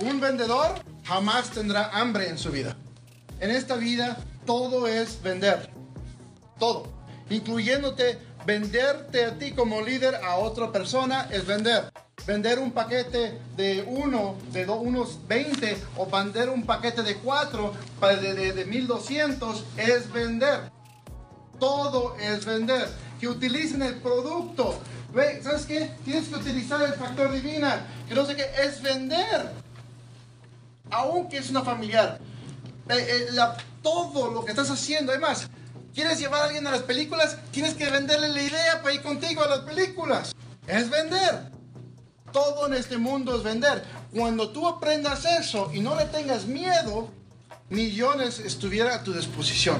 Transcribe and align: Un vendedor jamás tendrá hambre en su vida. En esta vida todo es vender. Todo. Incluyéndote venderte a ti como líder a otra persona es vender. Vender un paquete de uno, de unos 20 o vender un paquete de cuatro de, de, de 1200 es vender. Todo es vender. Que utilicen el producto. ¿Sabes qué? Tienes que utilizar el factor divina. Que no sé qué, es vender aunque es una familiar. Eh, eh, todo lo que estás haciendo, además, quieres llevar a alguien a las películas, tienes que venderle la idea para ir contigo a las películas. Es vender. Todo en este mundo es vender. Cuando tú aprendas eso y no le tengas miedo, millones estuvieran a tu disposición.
Un 0.00 0.20
vendedor 0.20 0.74
jamás 1.04 1.50
tendrá 1.50 1.90
hambre 1.90 2.28
en 2.28 2.38
su 2.38 2.50
vida. 2.50 2.76
En 3.40 3.50
esta 3.50 3.76
vida 3.76 4.16
todo 4.46 4.86
es 4.86 5.22
vender. 5.22 5.68
Todo. 6.58 6.86
Incluyéndote 7.28 8.18
venderte 8.46 9.26
a 9.26 9.38
ti 9.38 9.52
como 9.52 9.82
líder 9.82 10.14
a 10.16 10.36
otra 10.36 10.72
persona 10.72 11.28
es 11.30 11.46
vender. 11.46 11.92
Vender 12.26 12.58
un 12.58 12.72
paquete 12.72 13.38
de 13.56 13.84
uno, 13.86 14.36
de 14.52 14.66
unos 14.66 15.26
20 15.28 15.76
o 15.98 16.06
vender 16.06 16.48
un 16.48 16.64
paquete 16.64 17.02
de 17.02 17.16
cuatro 17.16 17.74
de, 18.00 18.34
de, 18.34 18.52
de 18.54 18.64
1200 18.64 19.64
es 19.76 20.10
vender. 20.10 20.70
Todo 21.58 22.16
es 22.16 22.46
vender. 22.46 22.88
Que 23.20 23.28
utilicen 23.28 23.82
el 23.82 23.96
producto. 23.96 24.78
¿Sabes 25.42 25.66
qué? 25.66 25.90
Tienes 26.04 26.28
que 26.28 26.36
utilizar 26.36 26.80
el 26.80 26.94
factor 26.94 27.30
divina. 27.30 27.86
Que 28.08 28.14
no 28.14 28.24
sé 28.24 28.34
qué, 28.34 28.46
es 28.62 28.80
vender 28.80 29.62
aunque 30.92 31.38
es 31.38 31.50
una 31.50 31.62
familiar. 31.62 32.20
Eh, 32.88 33.26
eh, 33.30 33.38
todo 33.82 34.30
lo 34.30 34.44
que 34.44 34.52
estás 34.52 34.70
haciendo, 34.70 35.10
además, 35.10 35.48
quieres 35.94 36.18
llevar 36.20 36.42
a 36.42 36.44
alguien 36.44 36.66
a 36.66 36.70
las 36.70 36.82
películas, 36.82 37.38
tienes 37.50 37.74
que 37.74 37.90
venderle 37.90 38.28
la 38.28 38.42
idea 38.42 38.82
para 38.82 38.94
ir 38.94 39.02
contigo 39.02 39.42
a 39.42 39.48
las 39.48 39.60
películas. 39.60 40.34
Es 40.66 40.88
vender. 40.88 41.50
Todo 42.32 42.66
en 42.66 42.74
este 42.74 42.98
mundo 42.98 43.36
es 43.36 43.42
vender. 43.42 43.84
Cuando 44.14 44.50
tú 44.50 44.68
aprendas 44.68 45.24
eso 45.24 45.70
y 45.74 45.80
no 45.80 45.96
le 45.96 46.04
tengas 46.06 46.46
miedo, 46.46 47.08
millones 47.68 48.38
estuvieran 48.38 48.92
a 48.92 49.02
tu 49.02 49.12
disposición. 49.12 49.78